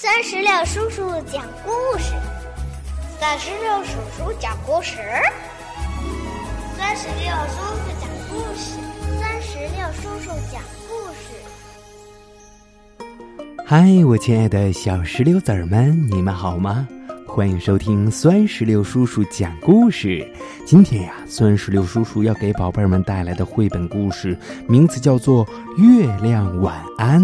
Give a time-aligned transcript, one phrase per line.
[0.00, 2.12] 三十六叔叔讲故事，
[3.18, 4.96] 三十六叔叔讲故事，
[6.76, 8.78] 三十六叔叔讲故事，
[9.20, 11.34] 三十六叔叔讲故事。
[13.66, 16.86] 嗨，我亲爱的小石榴籽儿们，你们好吗？
[17.26, 20.24] 欢迎收听酸石榴叔叔讲故事。
[20.64, 24.38] 今天呀，酸石榴叔叔要给宝贝们带来的绘本故事，
[24.68, 25.44] 名字叫做
[25.76, 27.20] 《月亮晚安》。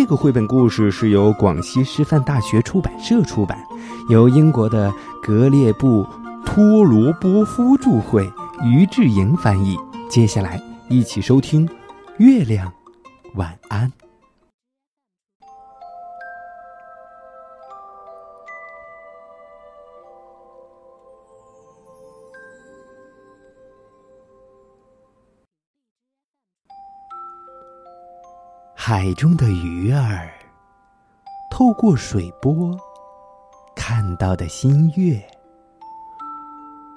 [0.00, 3.58] 这个绘本故事是由广西师范大学出版社出版，
[4.08, 6.06] 由英国的格列布
[6.46, 9.76] 托罗波夫著绘，于志莹翻译。
[10.08, 11.66] 接下来一起收听
[12.18, 12.72] 《月亮
[13.34, 13.90] 晚安》。
[28.80, 30.30] 海中的鱼儿
[31.50, 32.78] 透过水波
[33.74, 35.20] 看到的新月，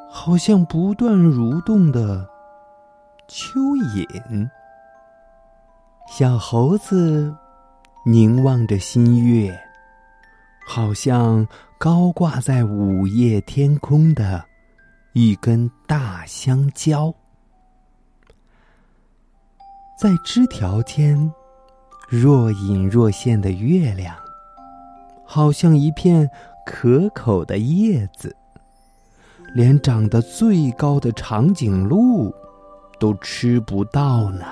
[0.07, 2.23] 好像不断蠕动的
[3.27, 4.47] 蚯蚓。
[6.07, 7.35] 小猴子
[8.05, 9.59] 凝望着新月，
[10.67, 11.45] 好像
[11.79, 14.45] 高挂在午夜天空的
[15.13, 17.11] 一根大香蕉，
[19.99, 21.33] 在枝条间。
[22.11, 24.13] 若隐若现的月亮，
[25.23, 26.29] 好像一片
[26.65, 28.35] 可口的叶子，
[29.55, 32.29] 连长得最高的长颈鹿
[32.99, 34.43] 都吃不到呢。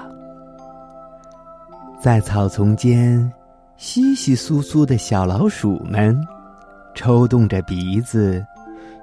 [1.99, 3.29] 在草丛间，
[3.75, 6.17] 稀稀疏疏的小老鼠们，
[6.95, 8.41] 抽动着鼻子，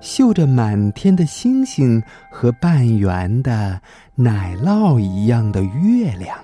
[0.01, 3.79] 嗅着满天的星星和半圆的
[4.15, 6.39] 奶酪一样的月亮。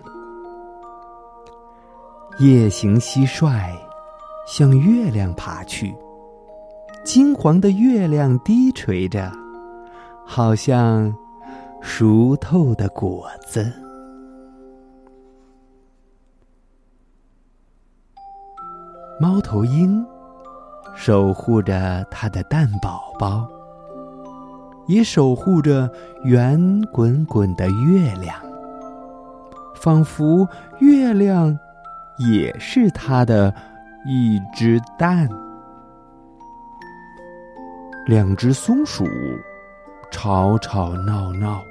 [2.38, 3.70] 夜行蟋蟀
[4.46, 5.94] 向月亮爬去，
[7.04, 9.30] 金黄的月亮低垂着，
[10.26, 11.14] 好像
[11.82, 13.70] 熟透的果子。
[19.20, 20.04] 猫头鹰
[20.96, 23.46] 守护着它的蛋宝宝，
[24.88, 25.88] 也守护着
[26.24, 26.58] 圆
[26.92, 28.34] 滚滚的月亮，
[29.76, 30.48] 仿佛
[30.80, 31.56] 月亮。
[32.30, 33.54] 也是它的
[34.04, 35.28] 一只蛋。
[38.06, 39.06] 两只松鼠
[40.10, 41.62] 吵吵闹闹，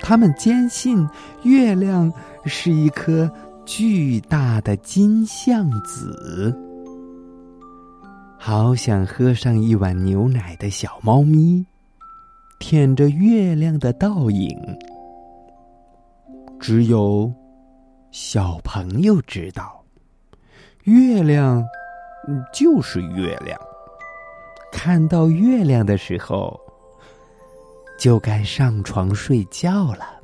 [0.00, 1.06] 他们坚信
[1.42, 2.10] 月亮
[2.46, 3.30] 是一颗
[3.66, 6.56] 巨大的金橡子。
[8.38, 11.66] 好想喝上一碗牛奶的小猫咪，
[12.58, 14.56] 舔着月亮的倒影。
[16.58, 17.30] 只有。
[18.10, 19.84] 小朋友知道，
[20.84, 21.62] 月亮
[22.52, 23.58] 就是月亮。
[24.72, 26.58] 看到月亮的时候，
[27.98, 30.18] 就该上床睡觉了。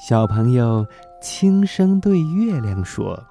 [0.00, 0.86] 小朋友
[1.20, 3.22] 轻声对月亮说：“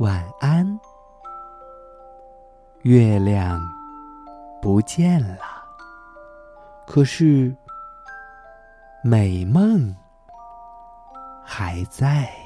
[0.00, 0.66] 晚安。”
[2.82, 3.60] 月亮
[4.60, 5.38] 不见了，
[6.86, 7.54] 可是。
[9.06, 9.94] 美梦
[11.44, 12.45] 还在。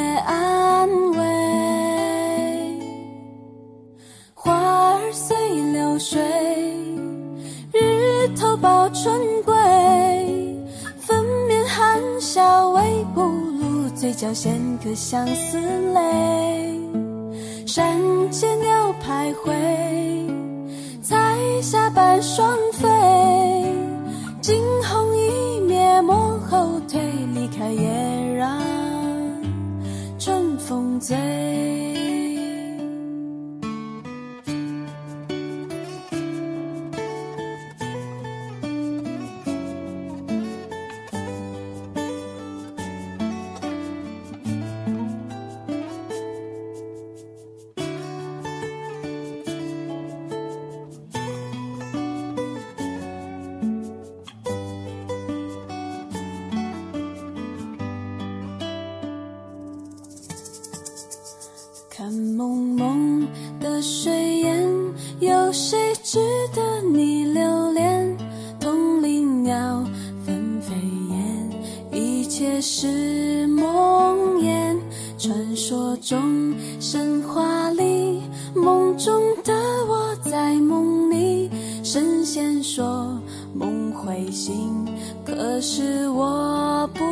[8.61, 9.55] 报春归，
[10.99, 15.59] 粉面含笑微不露，嘴角衔颗相思
[15.93, 16.79] 泪。
[17.65, 17.99] 山
[18.29, 19.51] 间鸟徘徊，
[21.01, 22.87] 彩霞伴双飞，
[24.41, 27.01] 惊鸿一瞥，莫后退，
[27.33, 28.61] 离开也让
[30.19, 31.80] 春风醉。
[61.93, 63.27] 看蒙蒙
[63.59, 64.65] 的水烟，
[65.19, 66.19] 有谁值
[66.55, 68.17] 得你留恋？
[68.61, 69.83] 同林鸟
[70.25, 70.73] 纷飞
[71.09, 71.49] 燕，
[71.91, 74.77] 一切是梦魇。
[75.17, 78.21] 传说中，神话里，
[78.55, 79.53] 梦中的
[79.85, 81.51] 我在梦里，
[81.83, 83.19] 神仙说
[83.53, 84.87] 梦会醒，
[85.25, 87.03] 可是我不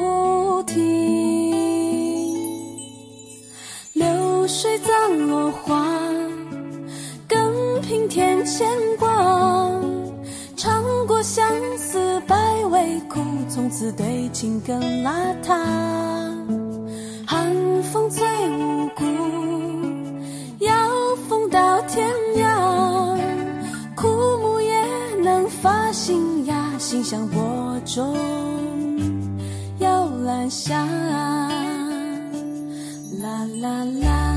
[4.49, 5.85] 水葬落花，
[7.27, 8.67] 更平添牵
[8.97, 9.07] 挂。
[10.57, 11.47] 尝过相
[11.77, 12.35] 思百
[12.65, 15.11] 味苦，从此对情更邋
[15.43, 15.55] 遢。
[17.27, 19.05] 寒风最无辜，
[20.57, 20.71] 要
[21.27, 23.17] 风到天涯。
[23.95, 24.07] 枯
[24.41, 24.83] 木也
[25.23, 27.39] 能发新芽，心向播
[27.85, 28.17] 种，
[29.77, 30.83] 摇篮下。
[33.21, 34.28] 啦啦啦